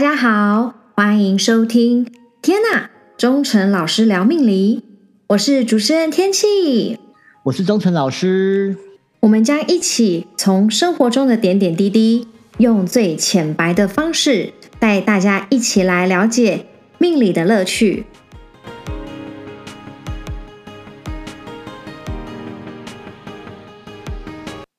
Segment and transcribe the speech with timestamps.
[0.00, 2.10] 大家好，欢迎收听。
[2.40, 4.82] 天呐，忠诚老师聊命理，
[5.26, 6.98] 我是主持人天气，
[7.42, 8.78] 我是忠诚老师。
[9.20, 12.26] 我们将一起从生活中的点点滴滴，
[12.56, 16.64] 用最浅白的方式，带大家一起来了解
[16.96, 18.06] 命理的乐趣。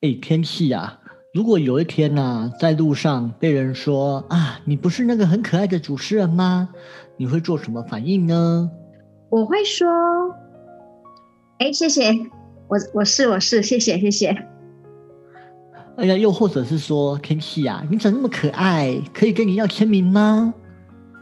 [0.00, 0.98] 哎，天气啊！
[1.32, 6.68] 如果有一天呢，在路上被人说啊，你不是那个很可爱的主持人吗？
[7.16, 8.70] 你会做什么反应呢？
[9.30, 9.88] 我会说，
[11.58, 12.12] 哎，谢谢，
[12.68, 14.28] 我我是我是，谢谢谢谢。
[15.96, 19.00] 哎呀，又或者是说，天气啊，你怎么那么可爱？
[19.14, 20.52] 可以跟你要签名吗？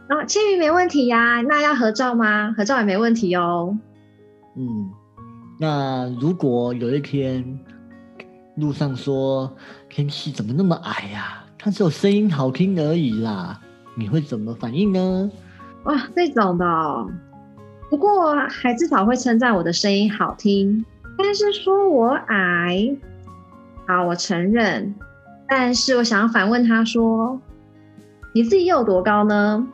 [0.09, 1.41] 啊，签名没问题呀。
[1.43, 2.53] 那要合照吗？
[2.57, 3.77] 合照也没问题哦。
[4.57, 4.91] 嗯，
[5.57, 7.57] 那如果有一天。
[8.61, 9.51] 路上说
[9.89, 11.43] 天气怎么那么矮呀？
[11.57, 13.59] 他只有声音好听而已啦，
[13.95, 15.29] 你会怎么反应呢？
[15.83, 17.07] 哇，这种的，
[17.89, 20.85] 不过还至少会称赞我的声音好听。
[21.17, 22.95] 但是说我矮，
[23.87, 24.95] 好，我承认。
[25.47, 27.39] 但是我想要反问他说，
[28.33, 29.67] 你自己有多高呢？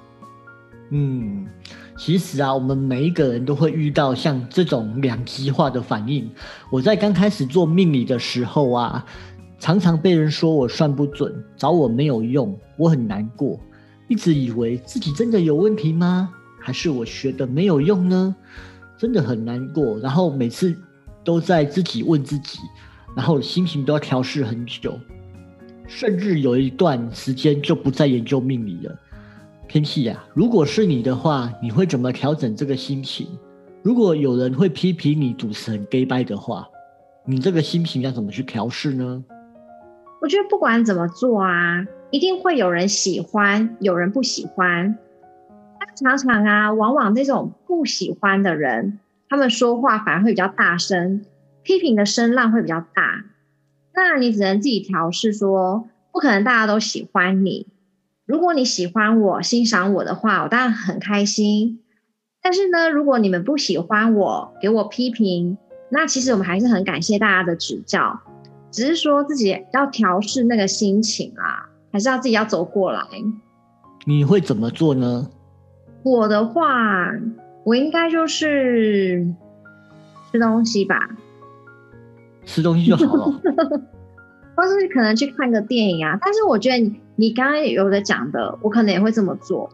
[0.90, 1.46] 嗯。
[1.98, 6.30] 其实啊，我们每一个人都会遇到像这种两极化的反应。
[6.70, 9.04] 我在刚开始做命理的时候啊，
[9.58, 13.60] 常常被人说我算不准，找我没有用，我很难过，
[14.08, 16.30] 一直以为自己真的有问题吗？
[16.62, 18.36] 还是我学的没有用呢？
[18.96, 20.76] 真的很难过，然后每次
[21.24, 22.60] 都在自己问自己，
[23.16, 25.00] 然后心情都要调试很久，
[25.88, 28.96] 甚至有一段时间就不再研究命理了。
[29.68, 33.28] 天气呀，如果是你的话，你会怎么调整这个心情？
[33.84, 36.66] 如果有人会批评你主持很 gay 掰的话，
[37.26, 39.24] 你这个心情要怎么去调试呢？
[40.22, 44.98] 我觉得不管怎么做啊，一定会有人喜欢，有人不喜欢。
[45.98, 51.26] 常常啊，往往这种不喜欢的人，他们说话反而会比较大声，
[51.64, 53.26] 批评的声浪会比较大。
[53.94, 57.68] 那你只能自己调试，说不可能大家都喜欢你。
[58.28, 61.80] 如果你喜欢我、欣赏我的话，我当然很开心。
[62.42, 65.58] 但是呢，如果你们不喜欢我，给我批评，
[65.90, 68.20] 那其实我们还是很感谢大家的指教。
[68.70, 73.02] 只是说自己要调试那个心情啊，还是要自己要走过来。
[74.04, 75.30] 你会怎么做呢？
[76.04, 77.10] 我的话，
[77.64, 79.26] 我应该就是
[80.34, 81.10] 吃东西吧。
[82.46, 83.42] 吃东西就好了。
[84.54, 89.70] 或是可能去看个电影啊，但是我觉得你你刚刚有的讲的，我可能也会这么做。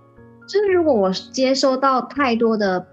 [0.48, 2.88] 就是如果我接收到太多的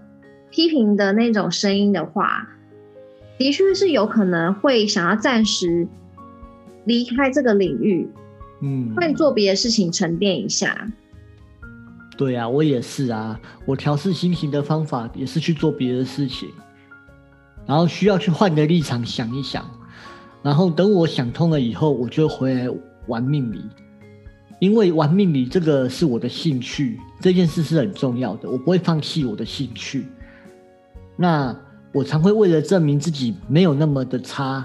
[0.51, 2.47] 批评的那种声音的话，
[3.37, 5.87] 的确是有可能会想要暂时
[6.85, 8.07] 离开这个领域，
[8.61, 10.91] 嗯，换做别的事情沉淀一下。
[12.17, 16.49] 对啊，我也是啊，我调试心情的方法也是去做别的事情，
[17.65, 19.65] 然后需要去换个立场想一想。
[20.43, 22.67] 然后等我想通了以后，我就回来
[23.07, 23.63] 玩命理，
[24.61, 30.05] 因为玩命理这个是我的兴趣，这件事是很重要的，我不会放弃我的兴趣。
[31.17, 31.55] 那
[31.91, 34.63] 我常会为了证明自己没有那么的差，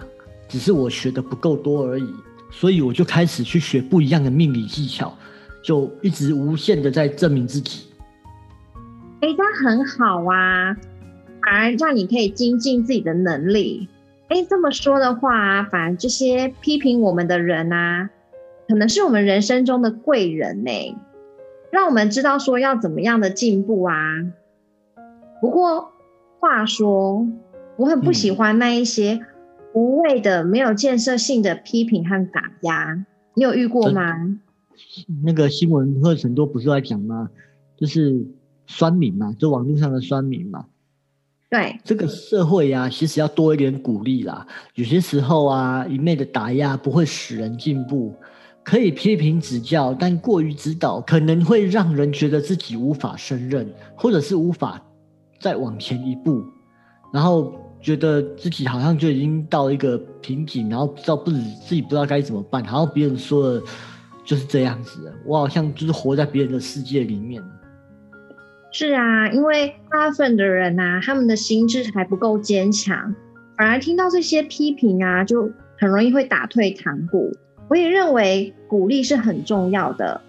[0.48, 2.14] 只是我学的不够多而已，
[2.50, 5.16] 所以我就开始去学不一样的命理技巧，
[5.64, 7.86] 就一直无限的在证明自己。
[9.22, 10.76] 哎，这很好啊，
[11.40, 13.88] 反而让你可以精进自己的能力。
[14.28, 18.10] 哎，这么说的话，反而这些批评我们的人啊，
[18.68, 20.96] 可能是我们人生中的贵人呢，
[21.70, 23.94] 让我们知道说要怎么样的进步啊。
[25.40, 25.92] 不过
[26.40, 27.26] 话说，
[27.76, 29.20] 我很不喜欢那一些
[29.72, 33.04] 无谓的、没有建设性的批评和打压。
[33.34, 34.38] 你有遇过吗？
[35.24, 37.30] 那个新闻或者很多不是在讲吗？
[37.76, 38.26] 就是
[38.66, 40.66] 酸民嘛，就网络上的酸民嘛。
[41.48, 44.46] 对这个社会呀，其实要多一点鼓励啦。
[44.74, 48.14] 有些时候啊，一昧的打压不会使人进步。
[48.66, 54.82] 可以批评指教，但过于指导可能会让人觉得自己无法胜任，或者是无法
[55.38, 56.44] 再往前一步，
[57.12, 63.62] 然后觉得自己好像就已经到一个瓶颈，然后不知道不自己不知道该怎么办，然后别人说的
[64.24, 67.40] 就是这样子，我好像就是活在别人的世界里面。
[68.72, 73.14] 是啊，因为大部分的人呐，他们的心智还不够坚强，
[73.56, 77.30] 反而听到这些批评啊，就很容易会打退堂鼓。
[77.68, 80.20] 我也认为鼓励是很重要的，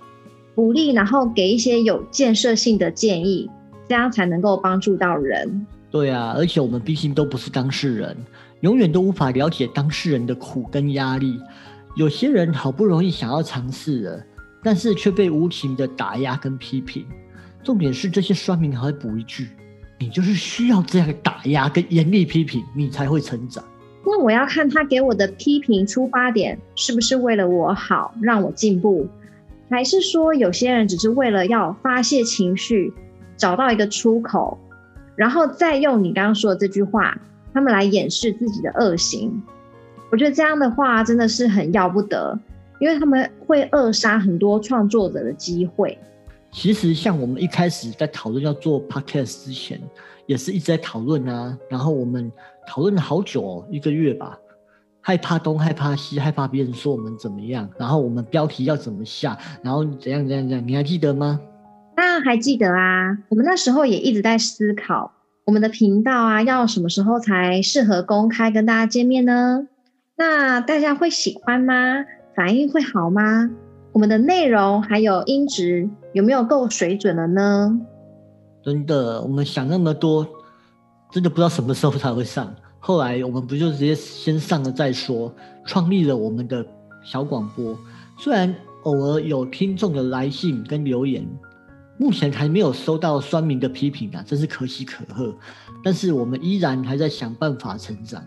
[0.56, 3.50] 鼓励然后给一些有建设性的建议，
[3.88, 5.66] 这样才能够帮助到人。
[5.92, 8.18] 对啊，而且我们毕竟都不是当事人，
[8.62, 11.40] 永远都无法了解当事人的苦跟压力。
[11.96, 14.24] 有些人好不容易想要尝试了，
[14.64, 17.06] 但是却被无情的打压跟批评。
[17.64, 19.50] 重点是这些酸民还会补一句
[20.00, 23.64] ：“你就是需要这样打压跟严厉批评，你才会成长。”
[24.06, 29.08] 那我要看他给我的批评出发点是不是为了我好，让我进步，
[29.70, 32.94] 还是说有些人只是为了要发泄情绪，
[33.36, 34.58] 找到一个出口，
[35.16, 37.20] 然后再用你刚刚说的这句话，
[37.54, 39.42] 他们来掩饰自己的恶行。
[40.10, 42.40] 我觉得这样的话真的是很要不得，
[42.80, 45.98] 因为他们会扼杀很多创作者的机会。
[46.50, 49.80] 其实，像我们一开始在讨论要做 podcast 之前，
[50.28, 51.58] 也是一直在讨论啊。
[51.68, 52.32] 然后我们
[52.68, 54.38] 讨论了好久哦，一个月吧，
[55.02, 57.68] 害怕东害怕西，害怕别人说我们怎么样。
[57.80, 61.40] 然后我们标题要怎么下，然后怎样怎样怎样，你还记得吗？
[61.96, 63.18] 那还记得啊。
[63.30, 65.12] 我们那时候也一直在思考，
[65.46, 69.68] 我们的频道啊，要什么时候才适合公开跟大家见面呢？
[70.16, 71.74] 那大家会喜欢吗？
[72.36, 73.50] 反应会好吗？
[73.94, 77.80] 我们的内容还有音质有没有够水准了呢？
[78.68, 80.28] 真的，我们想那么多，
[81.10, 82.54] 真的不知道什么时候才会上。
[82.80, 85.34] 后来我们不就直接先上了再说，
[85.66, 86.68] 创立了我们的
[87.02, 87.80] 小广播。
[88.20, 88.54] 虽然
[88.84, 91.26] 偶尔有听众的来信跟留言，
[91.98, 95.34] 目前还没有收到酸民的批评啊，真是可喜可贺。
[95.82, 98.22] 但是我们依然还在想办法成长，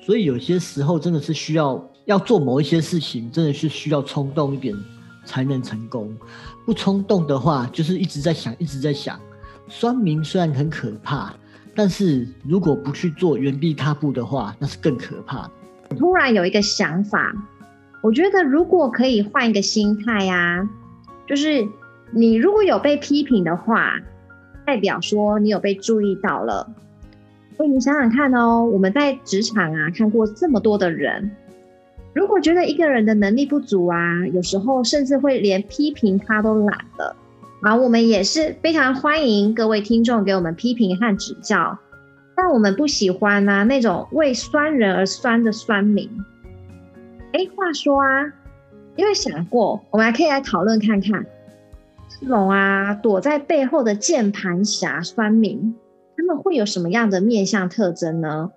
[0.00, 4.74] 所以有些时候真的是需要要做某一些事情，真的是需要冲动一点。
[5.24, 6.16] 才能成功，
[6.64, 9.20] 不冲动的话，就是一直在想，一直在想。
[9.68, 11.32] 酸民虽然很可怕，
[11.74, 15.96] 但是如果不去做，原地踏步的话，那是更可怕的。
[15.96, 17.32] 突然有一个想法，
[18.02, 20.68] 我觉得如果可以换一个心态呀，
[21.26, 21.66] 就是
[22.12, 23.98] 你如果有被批评的话，
[24.64, 26.68] 代表说你有被注意到了。
[27.56, 31.30] 所以你想想看哦，我们在职场啊看过这么多的人。
[32.14, 37.16] 如果觉得一个人的能力不足啊，有时候甚至会连批评他都懒了。
[37.60, 41.76] 啊，我们也是非常欢迎各位听众给我们批评和指教，
[42.36, 46.08] 但我们不喜欢呢那种为酸人而酸的酸民。
[47.32, 48.32] 哎，话说啊，
[48.94, 51.26] 因为想过，我们还可以来讨论看看，
[52.20, 55.74] 这种啊躲在背后的键盘侠酸民，
[56.16, 58.52] 他们会有什么样的面相特征呢？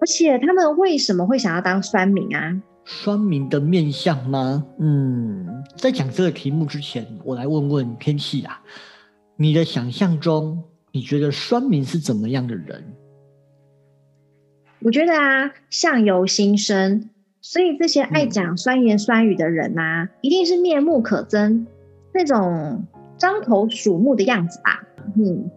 [0.00, 2.62] 而且他们为什么会想要当酸民啊？
[2.84, 4.64] 酸民的面相吗？
[4.78, 8.60] 嗯，在讲这个题目之前，我来问问天气啊，
[9.36, 12.96] 你的想象中，你觉得酸民是怎么样的人？
[14.82, 17.10] 我觉得啊，相由心生，
[17.40, 21.66] 所以这些爱讲酸言酸语的人啊，一定是面目可憎，
[22.14, 22.84] 那种
[23.18, 24.82] 张头鼠目的样子吧？
[25.16, 25.50] 嗯，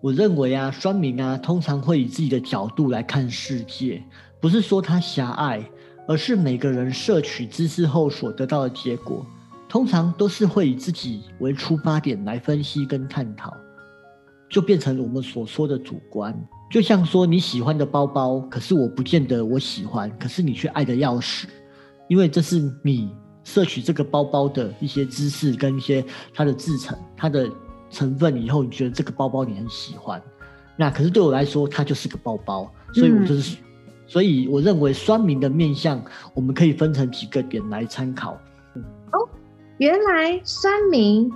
[0.00, 4.02] 我认为啊，酸民啊，通常会以自己的角度来看世界，
[4.40, 5.62] 不是说他狭隘。
[6.12, 9.24] 而是每个人摄取知识后所得到的结果，
[9.66, 13.56] 通常都是会以自己为出发点来分析跟探讨，
[14.46, 16.38] 就变成我们所说的主观。
[16.70, 21.48] 就像说你喜欢的包包，可是我不见得我喜欢，可是你却爱的要死，
[22.10, 23.10] 因为这是你
[23.42, 26.04] 摄取这个包包的一些知识跟一些
[26.34, 27.48] 它的制成、它的
[27.88, 30.22] 成分以后，你觉得这个包包你很喜欢，
[30.76, 33.56] 那可是对我来说，它就是个包包，所以我就是。
[34.12, 35.98] 所以我认为酸民的面相，
[36.34, 38.32] 我们可以分成几个点来参考。
[39.12, 39.26] 哦，
[39.78, 41.32] 原来酸民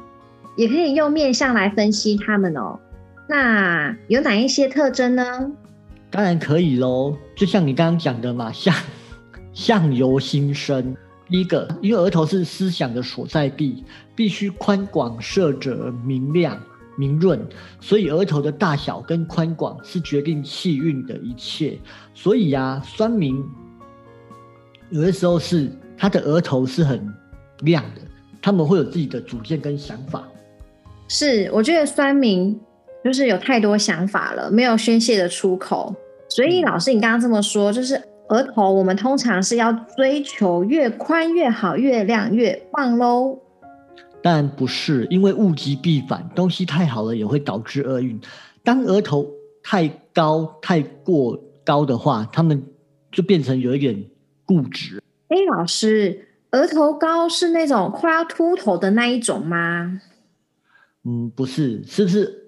[0.58, 2.78] 也可以用面相来分析他们哦。
[3.26, 5.50] 那有哪一些特征呢？
[6.10, 8.74] 当然可以喽，就像你刚刚讲的嘛， 相
[9.54, 10.94] 相由心生。
[11.30, 13.82] 第一个，因为额头是思想的所在地，
[14.14, 16.60] 必须宽广、色泽明亮。
[16.96, 17.40] 明润，
[17.80, 21.78] 所以额头的大小跟宽广是决定气运的一切。
[22.14, 23.44] 所以呀，酸明
[24.90, 27.06] 有的时候是他的额头是很
[27.60, 28.00] 亮的，
[28.40, 30.26] 他们会有自己的主见跟想法。
[31.08, 32.58] 是，我觉得酸明
[33.04, 35.94] 就是有太多想法了，没有宣泄的出口。
[36.28, 37.94] 所以老师，你刚刚这么说，就是
[38.28, 43.38] 额头我们通常是要追求越宽越好，越亮越棒喽。
[44.26, 48.20] 但不是，因为物极必反，东西太好了也会导致厄运。
[48.64, 49.24] 当额头
[49.62, 52.60] 太高、太过高的话，他们
[53.12, 54.04] 就变成有一点
[54.44, 55.00] 固执。
[55.28, 60.02] 哎，老师，额头高是那种快要秃头的那一种吗？
[61.04, 62.45] 嗯，不是，是不是？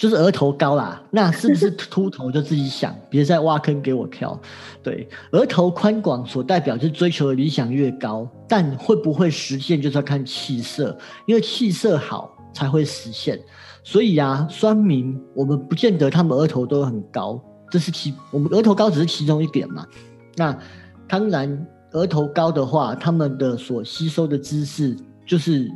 [0.00, 4.40] 就是额头高啦，那是不是秃头就自己想，别再挖坑给我跳。
[4.82, 13.38] 对，额头宽广所代表就是追求的理想越高，但会不会实现就是要看气色，因为气色好才会实现。
[13.84, 17.38] 所以啊，酸民我们不见得他们额头都很高，
[17.70, 19.86] 这是其我们额头高只是其中一点嘛。
[20.34, 20.58] 那
[21.06, 25.70] 当然，额头高的话，他们的所吸收的知识就是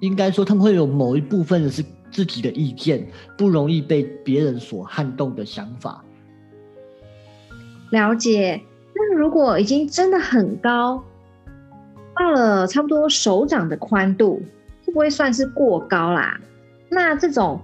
[0.00, 3.04] 应该说他们会有某一部分的是自己的意见，
[3.36, 6.04] 不容易被别人所撼动的想法。
[7.90, 8.62] 了解。
[8.94, 11.02] 那如果已经真的很高，
[12.14, 14.42] 到了差不多手掌的宽度，
[14.84, 16.38] 会不会算是过高啦？
[16.90, 17.60] 那这种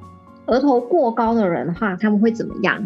[0.47, 2.83] 额头过高的人的话，他们会怎么样？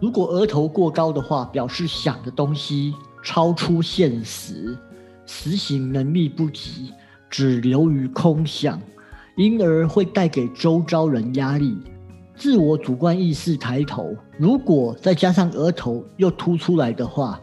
[0.00, 4.78] 如果额头过高的话，表示想的东西超出现实，
[5.26, 6.92] 实行能力不及，
[7.28, 8.80] 只留于空想，
[9.40, 11.74] 因而会带给周遭人压力。
[12.36, 17.40] 自我主观意识抬头，如果再加上额头又凸出来的话，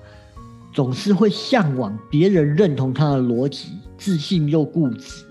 [0.71, 5.25] 总是会向往别人认同他的逻辑，自信又固执，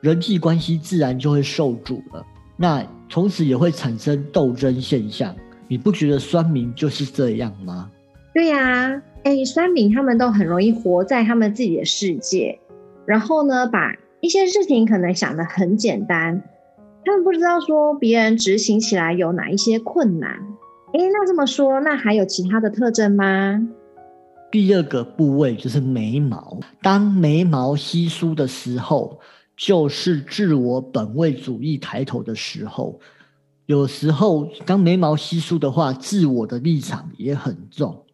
[0.00, 2.24] 人际关系自然就会受阻了。
[2.56, 5.34] 那从此也会产生斗争现象。
[5.66, 7.90] 你不觉得酸民就是这样吗？
[8.32, 12.60] 对呀，哎，酸民他们都很容易活在他们自己的世界，
[13.06, 16.44] 然后呢，把一些事情可能想得很简单，
[17.04, 20.30] 他们不知道说别人执行起来有哪一些困难。
[20.92, 23.66] 哎，那这么说，那还有其他的特征吗？
[24.52, 29.18] 第二个部位就是眉毛，当眉毛稀疏的时候，
[29.56, 33.00] 就是自我本位主义抬头的时候。
[33.66, 38.04] 有时候，当眉毛稀疏的话，自我的立场也很重。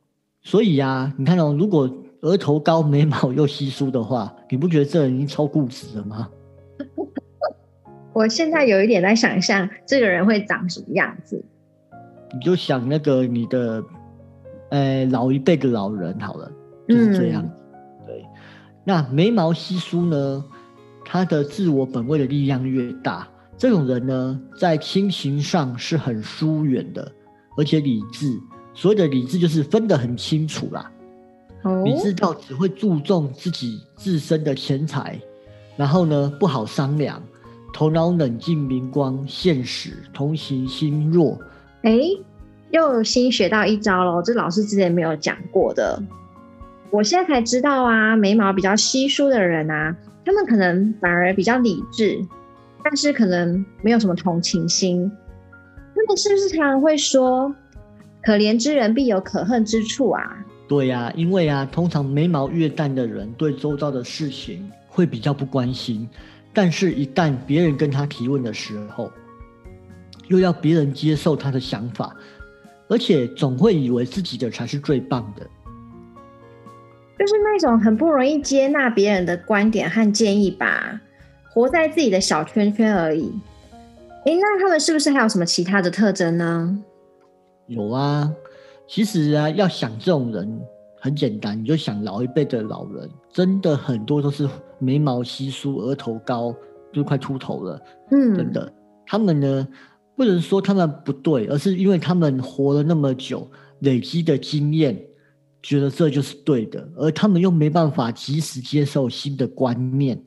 [0.40, 6.28] 所以呀，你看哦，如果额头高、眉毛又稀疏的话，你不觉得这人已经超固执了吗？
[8.12, 11.44] 我现在有一点在想象这个人会长什么样子。
[12.34, 13.82] 你就想那个你的，
[14.70, 16.50] 呃，老一辈的老人好了，
[16.88, 17.48] 就是这样。
[18.04, 18.24] 对，
[18.84, 20.44] 那眉毛稀疏呢，
[21.04, 23.28] 他的自我本位的力量越大。
[23.56, 27.12] 这种人呢，在亲情上是很疏远的，
[27.56, 28.36] 而且理智。
[28.74, 30.90] 所谓的理智，就是分得很清楚啦。
[31.84, 35.18] 理智到只会注重自己自身的钱财，
[35.76, 37.22] 然后呢，不好商量，
[37.72, 41.38] 头脑冷静明光，现实，同情心弱。
[41.82, 41.98] 哎，
[42.70, 44.22] 又新学到一招喽！
[44.22, 46.00] 这老师之前没有讲过的，
[46.90, 48.16] 我现在才知道啊。
[48.16, 52.18] 眉毛比较稀疏的人啊，他们可能反而比较理智。
[52.84, 55.10] 但是可能没有什么同情心，
[55.94, 57.52] 他们是不是常常会说
[58.22, 60.22] “可怜之人必有可恨之处”啊？
[60.68, 66.06] 对呀，因为啊，通常眉毛越淡的人，对周遭的事情会比较不关心，
[66.52, 69.10] 但是一旦别人跟他提问的时候，
[70.28, 72.14] 又要别人接受他的想法，
[72.88, 75.46] 而且总会以为自己的才是最棒的，
[77.18, 81.00] 就是那种很不容易接纳别人的观点和建议吧。
[81.50, 83.32] 活在自己的小圈圈而已。
[84.26, 86.78] 诶，那他们是不是还有什么其他的特征呢？
[87.66, 88.30] 有啊，
[88.88, 90.60] 其实啊，要想这种人
[90.98, 96.54] 很简单，你就想老一辈的老人，真的很多都是眉毛稀疏、额头高，
[96.90, 97.80] 就快秃头了。
[98.10, 98.72] 嗯，真的，
[99.06, 99.68] 他们呢，
[100.16, 103.46] 不能说他们不对，而是因为他们活了那么久，
[103.80, 104.98] 累积的经验，
[105.62, 110.18] 觉得这就是对的，而他们又没办法及时接受新的观念。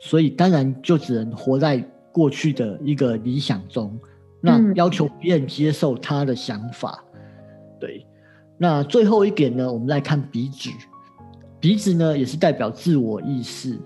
[0.00, 1.78] 所以当然就只能活在
[2.12, 3.96] 过去的一个理想中，
[4.40, 7.04] 那要求别人接受他的想法。
[7.80, 8.06] 对，
[8.56, 10.70] 那最后一点呢，我们来看鼻子。
[11.60, 13.78] 鼻子呢也是代表自我意识，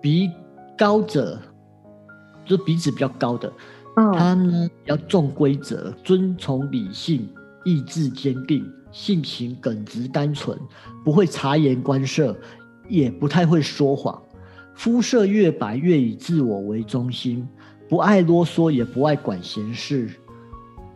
[0.00, 0.30] 鼻
[0.76, 1.36] 高者，
[2.44, 3.52] 就鼻子比较高的，
[3.94, 7.28] 他呢要重规则，遵从理性，
[7.64, 10.56] 意志坚定，性情耿直单纯，
[11.04, 12.36] 不会察言观色，
[12.88, 14.22] 也不太会说谎。
[14.74, 17.44] 肤色越白，越以自我为中心，
[17.88, 20.08] 不爱啰嗦，也不爱管闲事，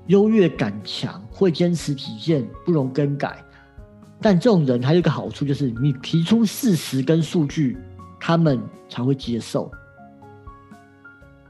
[0.06, 3.36] 优越感强，会坚持己见，不容更改。
[4.20, 7.76] 但这种人还有一个好处，就是你提出事实跟数据，
[8.20, 9.70] 他们才会接受。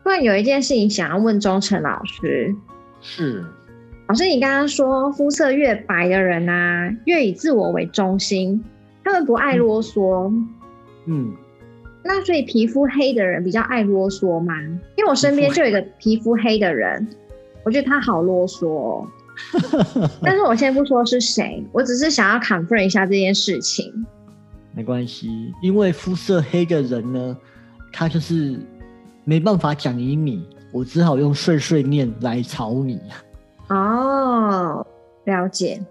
[0.03, 2.55] 不然有一件事情想要问钟诚老师，
[3.01, 3.45] 是
[4.09, 8.65] 老师，你刚刚说肤色越白的人啊，越以自我为中心，
[9.05, 10.33] 他们不爱啰嗦，
[11.07, 11.33] 嗯。
[12.05, 14.55] 那所以皮肤黑的人比较爱啰嗦吗？
[14.97, 17.07] 因为我身边就有一个皮肤黑的人，
[17.65, 19.07] 我觉得他好啰嗦。
[20.23, 24.07] 但是我先不说是谁，我只是想要 confirm 一下这件事情。
[24.75, 27.37] 没关系，因为肤色黑的人呢，
[27.93, 28.59] 他就是
[29.25, 33.01] 没办法讲赢你，我只好用碎碎念来吵你。
[33.69, 34.87] 哦，
[35.25, 35.83] 了解。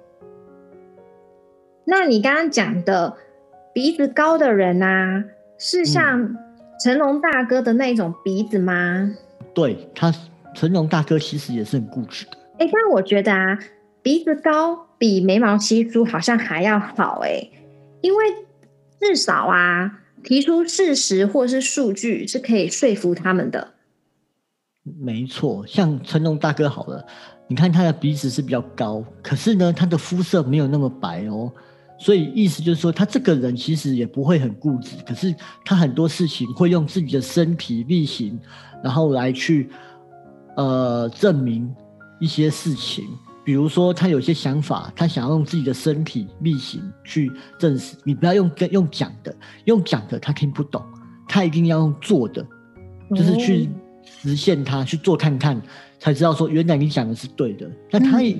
[1.83, 3.15] 那你刚刚讲的
[3.73, 5.23] 鼻子高的人啊？
[5.57, 6.35] 是像
[6.83, 9.15] 成龙大哥的那种鼻子吗？
[9.53, 10.11] 对他，
[10.53, 12.37] 成龙大哥其实也是很固执的。
[12.59, 13.57] 哎，但我觉得啊，
[14.01, 17.49] 鼻子高比眉毛稀疏好像还要好哎，
[18.01, 18.25] 因为
[18.99, 23.73] 至少啊，提出事实或是数据是可以说服他们的。
[24.83, 27.05] 没错，像成龙大哥好了，
[27.47, 31.51] 你看他的鼻子是比较高，可是呢，他的肤色没有那么白哦，
[31.99, 38.39] 所以意思就是说，他这个人其实也不会很固执，可是他很多事情会用自己的身体力行，
[38.83, 39.69] 然后来去
[40.55, 41.73] 呃证明
[42.19, 43.05] 一些事情。
[43.43, 47.97] 比如说，他有些想法，他想要用自己的身体力行去证实。
[48.03, 50.79] 你不要用跟用讲的，用讲的他听不懂，
[51.27, 52.45] 他一定要用做的，
[53.15, 53.67] 就是去
[54.05, 55.59] 实现他去做看看，
[55.97, 57.67] 才知道说原来你讲的是对的。
[57.89, 58.37] 那他也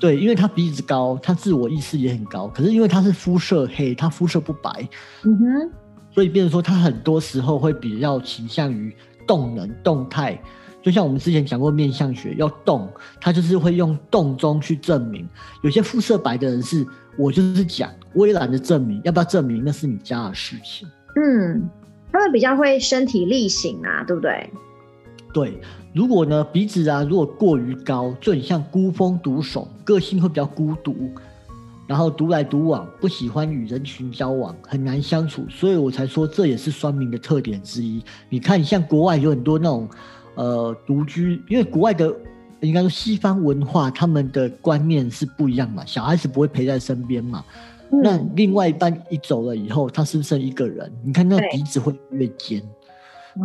[0.00, 2.48] 对，因为他鼻子高，他自我意识也很高。
[2.48, 4.88] 可是因为他是肤色黑，他肤色不白，
[5.24, 5.70] 嗯哼，
[6.10, 8.96] 所以变成说他很多时候会比较倾向于
[9.26, 10.40] 动能、动态。
[10.88, 12.88] 就像我们之前讲过面相学要动，
[13.20, 15.28] 他就是会用动中去证明。
[15.62, 16.86] 有些肤色白的人是，
[17.18, 20.88] 我就是讲，我也懒得证明，要不要证明那是你家的事情。
[21.14, 21.68] 嗯，
[22.10, 24.48] 他们比较会身体力行啊，对不对？
[25.34, 25.60] 对，
[25.92, 30.96] 如果呢鼻子啊如果过于高，就很像孤峰独守，个性会比较孤独，
[31.86, 38.02] 然后独来独往，不喜欢与人群交往，很难相处，所以我才说这也是酸民的特点之一。
[38.30, 39.86] 你看，像国外有很多那种。
[40.38, 42.14] 呃，独居，因为国外的
[42.60, 45.84] 应该说西方文化，他们的观念是不一样嘛。
[45.84, 47.44] 小孩子不会陪在身边嘛，
[47.90, 50.92] 那另外一半一走了以后，他是不是剩一个人？
[51.04, 52.62] 你看那鼻子会越尖，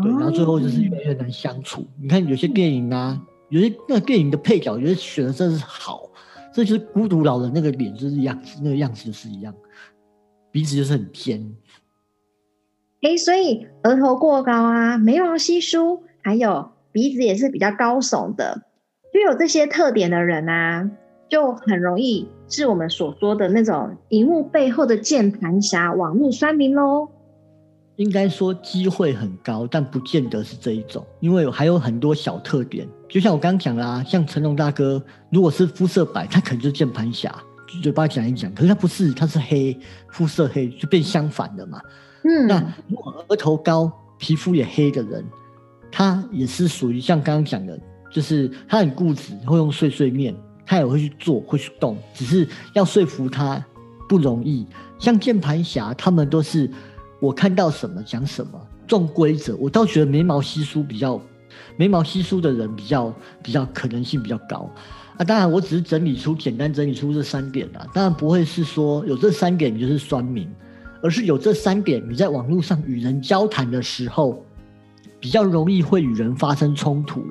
[0.03, 1.83] 对，然后最后就是越来越难相处。
[1.99, 3.19] 你看有些电影啊，
[3.49, 6.07] 有些那个电影的配角，有些选的真的是好，
[6.53, 9.51] 这就是孤独老人那个脸就是样子，那个样子就是一样，
[10.51, 11.55] 鼻子就是很尖。
[13.01, 16.69] 哎，所以额头过高啊，眉毛稀疏，还有。
[16.93, 18.61] 鼻子也是比较高耸的，
[19.11, 20.89] 具有这些特点的人啊，
[21.27, 27.09] 就很容易是我们所说的那种荧幕背后的键盘侠、网络酸民喽。
[27.95, 32.87] 应该说机会很高，但不见得是这一种，因为还有很多小特点。
[33.07, 37.35] 就像我刚刚讲啦，像成龙大哥，如果是肤色白，他可能就是键盘侠，
[37.81, 38.53] 嘴巴讲一讲。
[38.53, 39.75] 可是他不是，他是黑，
[40.09, 41.79] 肤色黑就变相反的嘛。
[42.23, 45.23] 嗯，那如果额头高、皮肤也黑的人。
[45.95, 47.79] 他也是属于像刚刚讲的，
[48.11, 53.63] 就是他很固执，会用碎碎念，他也会去做，会去动，只是要说服他
[54.09, 54.65] 不容易。
[54.97, 56.67] 像键盘侠，他们都是
[57.21, 59.55] 我看到什么讲什么，重规则。
[59.57, 61.21] 我倒觉得眉毛稀疏比较，
[61.77, 64.67] 眉毛稀疏的人比较比较可能性比较高
[65.15, 65.23] 啊。
[65.23, 70.49] 当然，我只是整理出简单整理出这三点啊，当然不会是说有这三点你就是酸民，
[71.03, 74.43] 而是有这三点你在网络上与人交谈的时候。
[75.23, 77.23] 比较容易会与人发生冲突，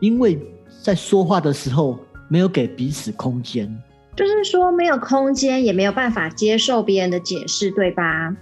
[0.00, 0.40] 因为
[0.82, 3.70] 在说话的时候没有给彼此空间，
[4.16, 8.34] 就是说没有空间，也没有办法接受别人的解释，对吧？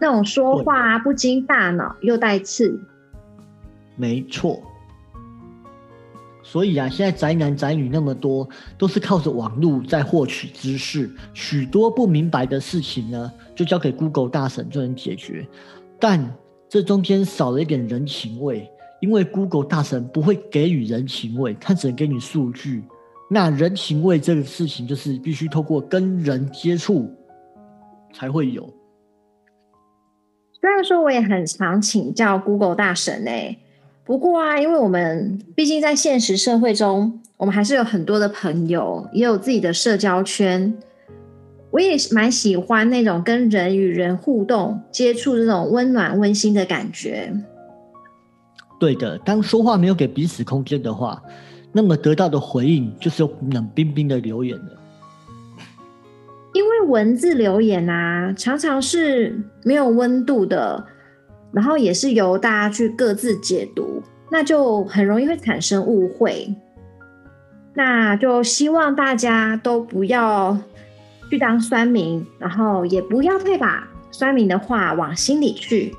[0.00, 2.80] 那种说话不经大脑又带刺，
[3.96, 4.58] 没错。
[6.42, 8.48] 所以啊，现在宅男宅女那么多，
[8.78, 15.46] 都是靠着网络在获取知识，许多不明白的事情呢，就交给 Google 大神就能解决，
[16.00, 16.34] 但。
[16.70, 22.84] 这中间少了一点人情味，因为 Google 大神不会给予人情味，他只能给你数据。
[23.28, 27.12] 那人情味这个事情，就是必须透过跟人接触
[28.14, 28.72] 才会有。
[30.60, 33.58] 虽然说我也很常请教 Google 大神哎，
[34.04, 40.72] 不过啊，因为我们毕竟在现实社会中，我们还是有很多的朋友，也有自己的社交圈。
[41.70, 47.32] 我也蛮喜欢那种跟人与人互动、接触这种温暖温馨的感觉。
[48.80, 51.22] 对的，当说话没有给彼此空间的话，
[51.70, 54.80] 那么得到的回应就是冷冰冰的留言了。
[56.52, 60.84] 因为文字留言啊，常常是没有温度的，
[61.52, 64.02] 然后也是由大家去各自解读，
[64.32, 66.52] 那就很容易会产生误会。
[67.74, 70.58] 那就希望大家都不要。
[71.30, 75.94] 去当酸民，然后也不要太把酸民的话往心里去。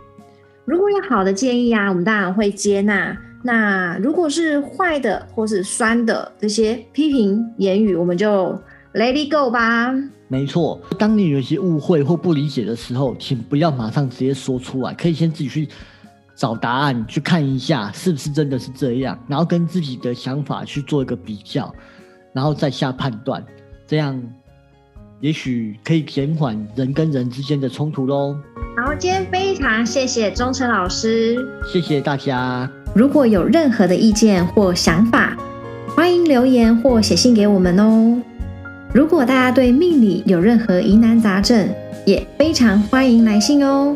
[0.66, 3.18] 如果有好的建议啊，我们当然会接纳。
[3.44, 8.54] 那如果是坏的或是酸的这些批评言语，我们就
[8.94, 9.92] let it go 吧。
[10.28, 15.68] 没错，当你有些误会或不理解的时候，请不要马上直接说出来，可以先自己去
[16.36, 21.74] 找答案，去看一下是不是真的是这样，然后跟自己的想法去做一个比较，
[22.34, 23.44] 然后再下判断，
[23.88, 24.22] 这样。
[25.22, 28.36] 也许可以减缓人跟人之间的冲突喽。
[28.76, 31.38] 好，今天非常谢谢忠诚老师，
[31.72, 32.68] 谢谢大家。
[32.96, 35.38] 如果有任何的意见或想法，
[35.96, 38.20] 欢迎留言或写信给我们哦。
[38.94, 41.70] 如果大家对命理有任何疑难杂症，
[42.04, 43.96] 也非常欢迎来信哦。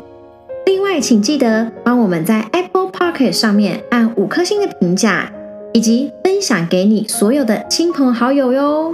[0.68, 5.32] 另外，请记得帮我们在 Apple Pocket 上面按五颗星的评价，
[5.74, 8.94] 以及分享给你所有的亲朋好友哟。